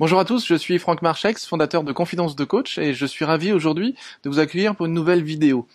[0.00, 3.26] Bonjour à tous, je suis Franck Marchex, fondateur de Confidence de Coach et je suis
[3.26, 5.66] ravi aujourd'hui de vous accueillir pour une nouvelle vidéo.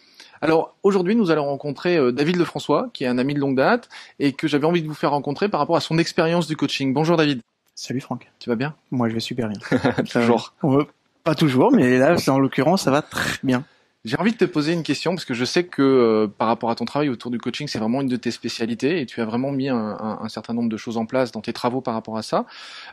[0.42, 3.88] Alors aujourd'hui nous allons rencontrer euh, David Lefrançois qui est un ami de longue date
[4.18, 6.92] et que j'avais envie de vous faire rencontrer par rapport à son expérience du coaching.
[6.92, 7.42] Bonjour David.
[7.76, 8.32] Salut Franck.
[8.40, 8.74] Tu vas bien?
[8.90, 9.60] Moi je vais super bien.
[10.12, 10.56] toujours.
[10.64, 10.86] Euh,
[11.24, 13.64] pas toujours mais là en l'occurrence ça va très bien.
[14.06, 16.70] J'ai envie de te poser une question parce que je sais que euh, par rapport
[16.70, 19.26] à ton travail autour du coaching, c'est vraiment une de tes spécialités et tu as
[19.26, 21.96] vraiment mis un, un, un, certain nombre de choses en place dans tes travaux par
[21.96, 22.46] rapport à ça.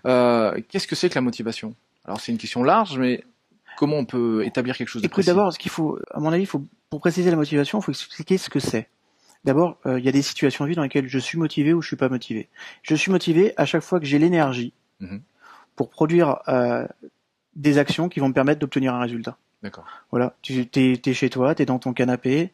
[0.06, 1.74] Euh, Qu'est-ce que c'est que la motivation?
[2.06, 3.24] Alors c'est une question large, mais
[3.76, 6.46] comment on peut établir quelque chose de Écoute, d'abord, ce qu'il faut, à mon avis,
[6.46, 8.88] faut, pour préciser la motivation, il faut expliquer ce que c'est.
[9.44, 11.82] D'abord, euh, il y a des situations de vie dans lesquelles je suis motivé ou
[11.82, 12.48] je suis pas motivé.
[12.82, 15.18] Je suis motivé à chaque fois que j'ai l'énergie mmh.
[15.76, 16.86] pour produire euh,
[17.54, 19.36] des actions qui vont me permettre d'obtenir un résultat.
[19.62, 19.84] D'accord.
[20.10, 22.52] Voilà, tu es, es, chez toi, tu es dans ton canapé,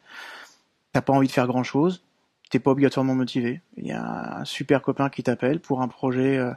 [0.93, 2.03] t'as pas envie de faire grand chose,
[2.49, 3.61] t'es pas obligatoirement motivé.
[3.77, 6.51] Il y a un super copain qui t'appelle pour un projet euh,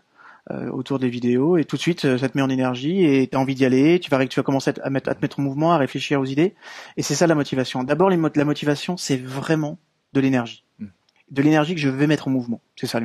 [0.51, 3.29] euh, autour des vidéos et tout de suite euh, ça te met en énergie et
[3.29, 5.43] t'as envie d'y aller, tu vas, tu vas commencer à, mettre, à te mettre en
[5.43, 6.57] mouvement, à réfléchir aux idées
[6.97, 7.85] et c'est ça la motivation.
[7.85, 9.79] D'abord la motivation c'est vraiment
[10.15, 10.87] de l'énergie, mm.
[11.31, 12.61] de l'énergie que je vais mettre en mouvement.
[12.75, 12.99] C'est ça.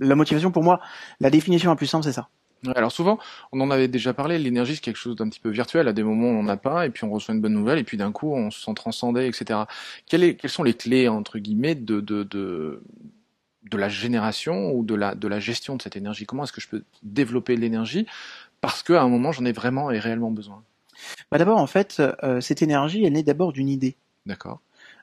[0.00, 0.80] La motivation pour moi,
[1.20, 2.28] la définition la plus simple c'est ça.
[2.74, 3.18] Alors souvent,
[3.52, 6.02] on en avait déjà parlé, l'énergie c'est quelque chose d'un petit peu virtuel, à des
[6.02, 8.12] moments on n'en a pas, et puis on reçoit une bonne nouvelle, et puis d'un
[8.12, 9.60] coup on se sent transcendé, etc.
[10.06, 12.82] Quelles, est, quelles sont les clés, entre guillemets, de, de, de,
[13.70, 16.26] de la génération ou de la, de la gestion de cette énergie?
[16.26, 18.06] Comment est-ce que je peux développer l'énergie?
[18.60, 20.62] Parce qu'à un moment j'en ai vraiment et réellement besoin.
[21.30, 23.96] Bah D'abord, en fait, euh, cette énergie, elle naît d'abord d'une idée.
[24.26, 24.60] D'accord.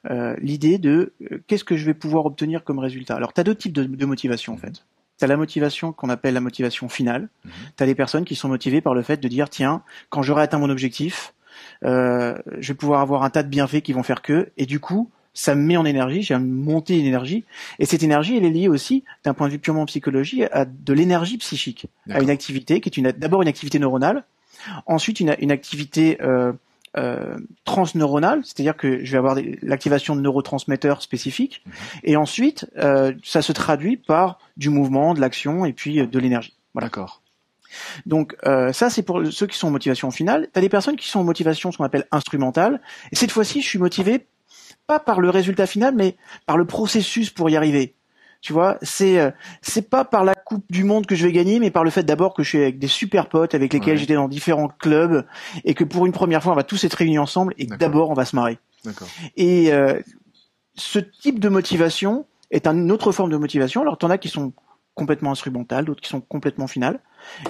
[0.10, 3.16] Euh, L'idée de euh, qu'est-ce que je vais pouvoir obtenir comme résultat?
[3.16, 4.60] Alors, tu as deux types de, de motivation, en mmh.
[4.60, 4.84] fait.
[5.18, 7.30] Tu as la motivation qu'on appelle la motivation finale.
[7.44, 7.50] Mmh.
[7.78, 10.44] Tu as des personnes qui sont motivées par le fait de dire, tiens, quand j'aurai
[10.44, 11.34] atteint mon objectif,
[11.84, 14.80] euh, je vais pouvoir avoir un tas de bienfaits qui vont faire que, et du
[14.80, 17.46] coup, ça me met en énergie, j'ai monté une énergie,
[17.80, 20.94] et cette énergie, elle est liée aussi, d'un point de vue purement psychologique, à de
[20.94, 24.24] l'énergie psychique, à une activité qui est une, d'abord une activité neuronale,
[24.88, 26.54] ensuite une, une activité euh,
[26.98, 31.74] euh, transneuronale, c'est-à-dire que je vais avoir l'activation de neurotransmetteurs spécifiques, mhm.
[32.04, 36.20] et ensuite euh, ça se traduit par du mouvement, de l'action et puis euh, de
[36.20, 36.58] l'énergie.
[36.74, 36.88] Voilà.
[36.88, 37.22] D'accord.
[38.06, 40.48] Donc euh, ça c'est pour ceux qui sont en motivation finale.
[40.52, 42.82] Tu as des personnes qui sont en motivation ce qu'on appelle instrumentale,
[43.12, 44.28] et cette fois-ci je suis motivé
[44.88, 46.16] pas par le résultat final, mais
[46.46, 47.97] par le processus pour y arriver.
[48.42, 49.32] Tu vois, c'est euh,
[49.62, 52.04] c'est pas par la coupe du monde que je vais gagner, mais par le fait
[52.04, 55.26] d'abord que je suis avec des super potes avec lesquels j'étais dans différents clubs
[55.66, 58.14] et que pour une première fois on va tous être réunis ensemble et d'abord on
[58.14, 58.60] va se marrer.
[59.36, 60.00] Et euh,
[60.76, 63.82] ce type de motivation est une autre forme de motivation.
[63.82, 64.54] Alors t'en as qui sont
[64.94, 67.00] complètement instrumentales, d'autres qui sont complètement finales.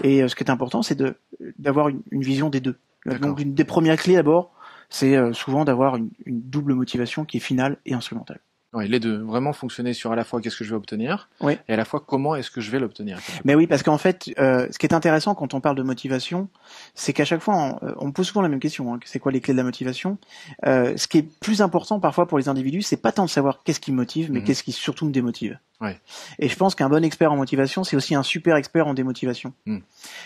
[0.03, 1.15] Et euh, ce qui est important, c'est de
[1.59, 2.77] d'avoir une, une, vision des deux.
[3.21, 4.51] Donc une des premières clés d'abord,
[4.89, 8.39] c'est euh, souvent d'avoir une, une, double motivation qui est finale et instrumentale.
[8.73, 11.57] Oui, les deux, vraiment fonctionner sur à la fois qu'est-ce que je vais obtenir oui.
[11.69, 13.17] et à la fois comment est-ce que je vais l'obtenir.
[13.45, 16.49] Mais oui, parce qu'en fait, euh, ce qui est intéressant quand on parle de motivation,
[16.93, 18.93] c'est qu'à chaque fois, on, euh, on, pose souvent la même question.
[18.93, 20.17] Hein, c'est quoi les clés de la motivation?
[20.65, 23.63] Euh, Ce qui est plus important parfois pour les individus, c'est pas tant de savoir
[23.63, 24.45] qu'est-ce qui me motive, mais mhm.
[24.45, 25.57] qu'est-ce qui surtout me démotive.
[25.79, 25.97] Ouais.
[26.37, 29.53] Et je pense qu'un bon expert en motivation, c'est aussi un super expert en démotivation,
[29.65, 29.81] mhm.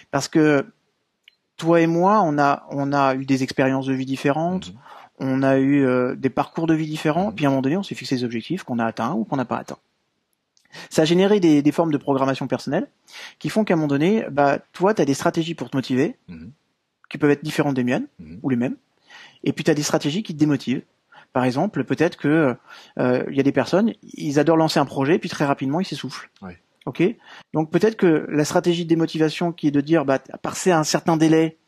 [0.10, 0.66] parce que
[1.58, 4.74] toi et moi, on a on a eu des expériences de vie différentes.
[4.74, 4.80] Mhm
[5.22, 7.84] on a eu euh, des parcours de vie différents, puis à un moment donné, on
[7.84, 9.78] s'est fixé des objectifs qu'on a atteints ou qu'on n'a pas atteints.
[10.90, 12.88] Ça a généré des, des, formes de programmation personnelle
[13.38, 16.16] qui font qu'à un moment donné, bah, toi, tu as des stratégies pour te motiver,
[16.28, 16.52] mhm.
[17.10, 18.40] qui peuvent être différentes des miennes, mhm.
[18.42, 18.78] ou les mêmes,
[19.44, 20.82] et puis tu as des stratégies qui te démotivent.
[21.34, 22.56] Par exemple, peut-être que
[22.98, 25.86] euh, il y a des personnes, ils adorent lancer un projet, puis très rapidement, ils
[25.86, 26.32] s'essoufflent.
[26.88, 27.04] Ok?
[27.54, 30.84] Donc peut-être que la stratégie de démotivation qui est de dire, bah, à passer un
[30.84, 31.60] certain délai,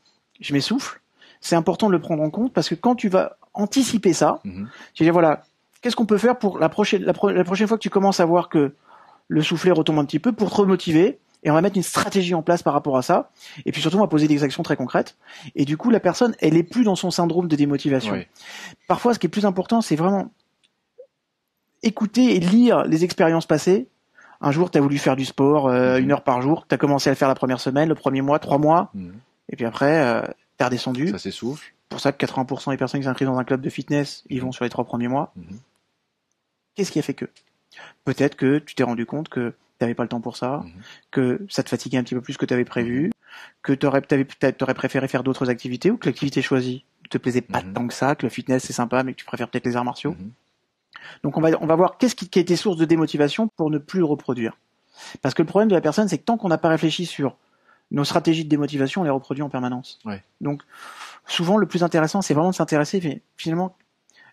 [0.41, 1.02] je m'essouffle,
[1.40, 4.68] c'est important de le prendre en compte parce que quand tu vas anticiper ça, mhm.
[4.94, 5.44] tu dis voilà,
[5.81, 8.50] qu'est-ce qu'on peut faire pour la prochaine, la, prochaine fois que tu commences à voir
[8.50, 8.74] que
[9.28, 12.34] le soufflet retombe un petit peu pour te remotiver et on va mettre une stratégie
[12.34, 13.30] en place par rapport à ça.
[13.66, 15.18] Et puis surtout, on va poser des actions très concrètes.
[15.56, 18.18] Et du coup, la personne, elle est plus dans son syndrome de démotivation.
[18.88, 20.31] Parfois, ce qui est plus important, c'est vraiment
[21.84, 23.88] écouter et lire les expériences passées.
[24.40, 26.03] Un jour, tu as voulu faire du sport euh, mhm.
[26.03, 26.66] une heure par jour.
[26.68, 28.90] Tu as commencé à le faire la première semaine, le premier mois, trois mois.
[28.94, 29.14] Mhm.
[29.50, 30.22] Et puis après, euh,
[30.58, 31.09] t'es redescendu.
[31.09, 31.73] Ça s'essouffle.
[31.93, 34.51] Pour ça que 80% des personnes qui s'inscrivent dans un club de fitness, ils vont
[34.51, 35.31] sur les trois premiers mois.
[35.35, 35.59] Mhm.
[36.75, 37.25] Qu'est-ce qui a fait que?
[38.03, 40.72] Peut-être que tu t'es rendu compte que t'avais pas le temps pour ça, Mhm.
[41.11, 43.11] que ça te fatiguait un petit peu plus que tu avais prévu,
[43.61, 47.17] que t'aurais t'avais peut-être t'aurais préféré faire d'autres activités ou que l'activité choisie ne te
[47.17, 47.73] plaisait pas Mhm.
[47.73, 49.85] tant que ça, que le fitness c'est sympa mais que tu préfères peut-être les arts
[49.85, 50.11] martiaux?
[50.19, 50.31] Mhm.
[51.23, 53.69] Donc on va on va voir qu'est-ce qui, qui a été source de démotivation pour
[53.69, 54.57] ne plus le reproduire.
[55.22, 57.37] Parce que le problème de la personne c'est que tant qu'on n'a pas réfléchi sur
[57.93, 59.99] nos stratégies de démotivation, on les reproduit en permanence.
[60.03, 60.22] Ouais.
[60.41, 60.63] Donc
[61.28, 63.75] souvent le plus intéressant c'est vraiment de s'intéresser finalement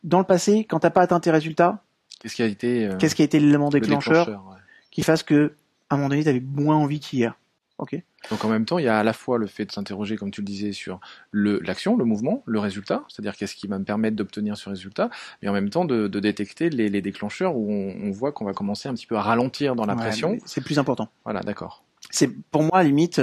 [0.02, 1.82] dans le passé quand t'as pas atteint tes résultats,
[2.20, 4.58] Qu'est-ce qui a été euh, qu'est-ce qui a été l'élément le déclencheur, déclencheur, ouais.
[4.90, 5.54] qui fasse que
[5.88, 7.36] à un moment donné t'avais moins envie qu'hier.
[7.78, 7.96] Ok.
[8.30, 10.30] Donc en même temps, il y a à la fois le fait de s'interroger, comme
[10.30, 11.00] tu le disais, sur
[11.32, 15.08] l'action, le mouvement, le résultat, c'est-à-dire qu'est-ce qui va me permettre d'obtenir ce résultat,
[15.40, 18.44] mais en même temps de, de détecter les, les, déclencheurs où on, on voit qu'on
[18.44, 20.36] va commencer un petit peu à ralentir dans la Ouais, pression.
[20.44, 21.08] C'est plus important.
[21.24, 21.82] Voilà, d'accord.
[22.10, 23.22] C'est pour moi, à la limite,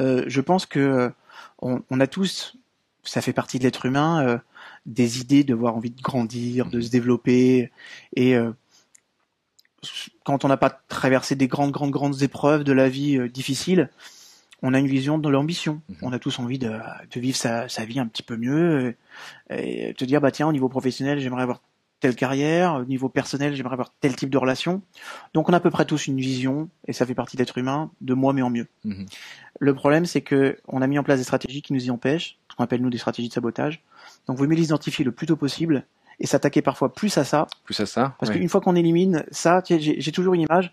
[0.00, 1.10] euh, je pense que euh,
[1.60, 2.56] on, on a tous,
[3.02, 4.38] ça fait partie de l'être humain, euh,
[4.84, 7.72] des idées de voir envie de grandir, de se développer,
[8.14, 8.52] et euh,
[10.24, 13.90] quand on n'a pas traversé des grandes, grandes, grandes épreuves de la vie euh, difficiles,
[14.62, 15.82] on a une vision de l'ambition.
[15.88, 15.96] Mhm.
[16.02, 16.72] On a tous envie de,
[17.10, 18.96] de vivre sa, sa vie un petit peu mieux,
[19.50, 21.62] et, et te dire bah tiens, au niveau professionnel, j'aimerais avoir
[22.00, 24.82] telle carrière, au niveau personnel, j'aimerais avoir tel type de relation.
[25.34, 27.90] Donc on a à peu près tous une vision, et ça fait partie d'être humain,
[28.00, 28.66] de moi mais en mieux.
[28.84, 29.06] Mhm.
[29.58, 32.36] Le problème, c'est que on a mis en place des stratégies qui nous y empêchent,
[32.50, 33.82] ce qu'on appelle nous des stratégies de sabotage.
[34.28, 35.86] Donc, vaut mieux les identifier le plus tôt possible
[36.20, 38.14] et s'attaquer parfois plus à ça, Plus à ça.
[38.18, 38.38] parce ouais.
[38.38, 40.72] qu'une fois qu'on élimine ça, j'ai toujours une image.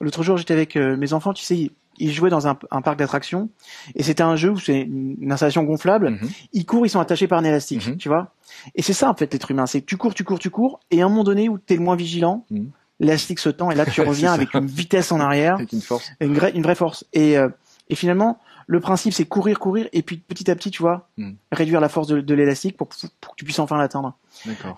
[0.00, 2.98] L'autre jour, j'étais avec euh, mes enfants, tu sais, ils, jouaient dans un, un parc
[2.98, 3.48] d'attractions
[3.94, 6.10] et c'était un jeu où c'est une, une installation gonflable.
[6.10, 6.28] Mhm.
[6.52, 7.96] Ils courent, ils sont attachés par un élastique, Mhm.
[7.96, 8.32] tu vois.
[8.74, 10.80] Et c'est ça en fait l'être humain, c'est que tu cours, tu cours, tu cours,
[10.90, 12.70] et à un moment donné où t'es le moins vigilant, Mhm.
[13.00, 16.10] l'élastique se tend et là tu reviens avec une vitesse en arrière Avec une force.
[16.20, 17.04] une vraie, une vraie force.
[17.12, 17.48] Et, euh,
[17.88, 18.38] et finalement,
[18.68, 21.10] le principe, c'est courir, courir, et puis petit à petit, tu vois,
[21.50, 22.88] réduire la force de, de l'élastique pour,
[23.20, 24.16] pour que tu puisses enfin l'atteindre.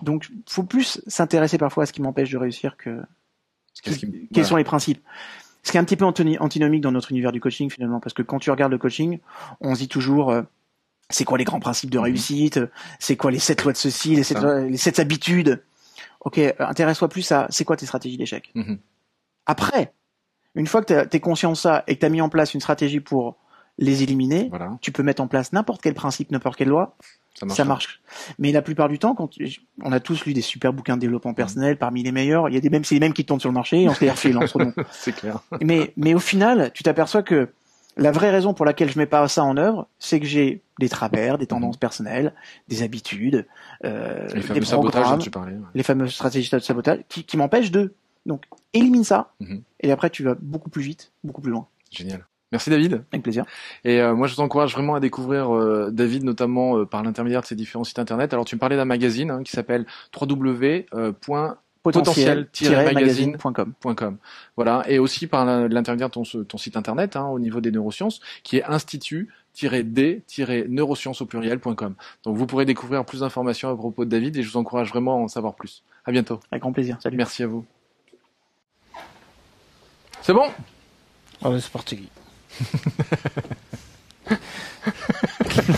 [0.01, 3.01] Donc, faut plus s'intéresser parfois à ce qui m'empêche de réussir que
[3.83, 4.47] qui- quels voilà.
[4.49, 5.01] sont les principes.
[5.65, 8.21] Ce qui est un petit peu antinomique dans notre univers du coaching finalement, parce que
[8.21, 9.17] quand tu regardes le coaching,
[9.61, 10.43] on se dit toujours euh,
[11.09, 12.03] c'est quoi les grands principes de Mhm.
[12.03, 12.59] réussite,
[12.99, 15.63] c'est quoi les sept lois de ceci, les sept, lois- les sept habitudes.
[16.21, 18.51] Ok, intéresse-toi plus à c'est quoi tes stratégies d'échec?
[18.53, 18.77] Mhm.
[19.47, 19.91] Après,
[20.53, 22.53] une fois que tu es conscient de ça et que tu as mis en place
[22.53, 23.35] une stratégie pour
[23.77, 26.95] les éliminer, Voilà, tu peux mettre en place n'importe quel principe, n'importe quelle loi,
[27.33, 27.57] ça marche.
[27.57, 28.01] ça marche.
[28.39, 31.01] Mais la plupart du temps, quand tu- on a tous lu des super bouquins de
[31.01, 31.35] développement Mm.
[31.35, 33.49] personnel, parmi les meilleurs, il y a des mêmes, c'est les mêmes qui tournent sur
[33.49, 34.71] le marché, et on se les refile entre nous.
[34.91, 35.41] C'est clair.
[35.61, 37.49] Mais, mais au final, tu t'aperçois que
[37.97, 40.89] la vraie raison pour laquelle je mets pas ça en œuvre, c'est que j'ai des
[40.89, 42.33] travers, des tendances personnelles,
[42.67, 43.45] des habitudes,
[43.85, 45.53] euh, Les des fameux sabotages dont tu parlais.
[45.53, 45.59] ouais.
[45.73, 47.93] les fameuses stratégies de sabotage, qui, qui m'empêchent de.
[48.25, 48.43] Donc,
[48.73, 49.61] élimine ça, Mhm.
[49.81, 51.67] et après tu vas beaucoup plus vite, beaucoup plus loin.
[51.91, 52.25] Génial.
[52.55, 53.03] Merci David.
[53.11, 53.43] Avec plaisir.
[53.83, 57.41] Et euh, moi, je vous encourage vraiment à découvrir euh, David, notamment euh, par l'intermédiaire
[57.41, 58.31] de ses différents sites internet.
[58.31, 59.85] Alors, tu me parlais d'un magazine hein, qui s'appelle
[60.17, 61.57] www.potentiel-magazine.com.
[61.83, 64.17] Potentiel-magazine.com.
[64.55, 68.21] Voilà, et aussi par l'intermédiaire de ton, ton site internet hein, au niveau des neurosciences,
[68.43, 71.95] qui est institut-d-neurosciences au pluriel.com.
[72.23, 75.15] Donc, vous pourrez découvrir plus d'informations à propos de David et je vous encourage vraiment
[75.15, 75.83] à en savoir plus.
[76.05, 76.39] À bientôt.
[76.51, 76.99] Avec grand plaisir.
[77.03, 77.17] Salut.
[77.17, 77.65] Merci à vous.
[80.21, 80.49] C'est bon?
[81.43, 82.09] Allez, c'est parti.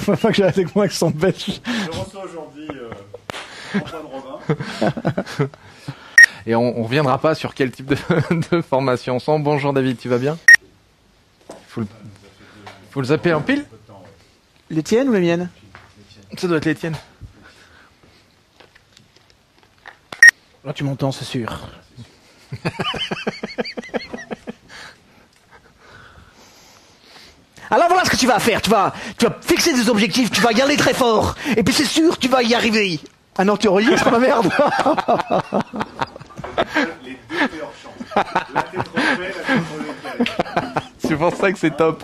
[0.01, 1.61] Faut pas que j'ai avec moi avec son belge.
[1.65, 2.91] Je reçois aujourd'hui euh,
[3.75, 4.39] Antoine Robin.
[6.45, 7.97] Et on, on reviendra pas sur quel type de,
[8.51, 9.39] de formation on sent.
[9.39, 10.37] Bonjour David, tu vas bien?
[11.67, 11.87] Faut le,
[12.91, 13.65] faut le zapper en pile?
[14.69, 15.49] Les tiennes ou les miennes?
[16.37, 16.97] Ça doit être les tiennes.
[20.63, 21.69] Là, tu m'entends, c'est sûr.
[27.69, 28.61] Alors voilà ce que tu vas faire.
[28.61, 31.35] Tu vas, tu vas fixer des objectifs, tu vas y aller très fort.
[31.55, 32.99] Et puis c'est sûr, tu vas y arriver.
[33.37, 34.49] Ah non, tu enregistres ma merde.
[37.03, 37.93] Les deux meilleures chances.
[38.53, 39.65] La tête refaite, la tête
[40.15, 40.83] refaite.
[40.97, 42.03] C'est pour ça que c'est top.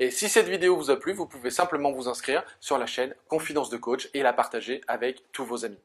[0.00, 3.14] Et si cette vidéo vous a plu, vous pouvez simplement vous inscrire sur la chaîne
[3.28, 5.78] Confidence de Coach et la partager avec tous vos amis.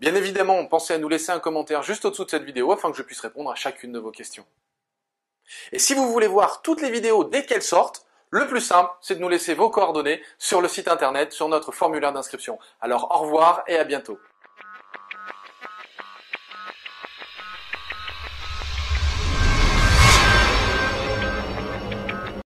[0.00, 2.96] Bien évidemment, pensez à nous laisser un commentaire juste au-dessous de cette vidéo afin que
[2.98, 4.44] je puisse répondre à chacune de vos questions.
[5.72, 9.14] Et si vous voulez voir toutes les vidéos dès qu'elles sortent, le plus simple, c'est
[9.14, 12.58] de nous laisser vos coordonnées sur le site internet, sur notre formulaire d'inscription.
[12.80, 14.18] Alors au revoir et à bientôt.